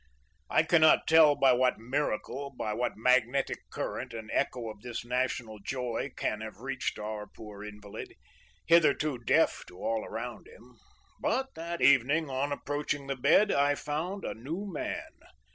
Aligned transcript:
"I 0.49 0.63
cannot 0.63 1.05
tell 1.05 1.35
by 1.35 1.53
what 1.53 1.77
miracle, 1.77 2.49
by 2.57 2.73
what 2.73 2.97
magnetic 2.97 3.59
current, 3.69 4.15
an 4.15 4.31
echo 4.33 4.67
of 4.71 4.81
this 4.81 5.05
national 5.05 5.59
joy 5.59 6.09
can 6.17 6.41
have 6.41 6.57
reached 6.57 6.97
our 6.97 7.27
poor 7.27 7.63
invalid, 7.63 8.15
hitherto 8.65 9.19
deaf 9.19 9.63
to 9.67 9.77
all 9.77 10.03
around 10.03 10.47
him; 10.47 10.79
but 11.19 11.53
that 11.53 11.81
evening, 11.81 12.31
on 12.31 12.51
approaching 12.51 13.05
the 13.05 13.15
bed, 13.15 13.51
I 13.51 13.75
found 13.75 14.25
a 14.25 14.33
new 14.33 14.65
man. 14.73 15.05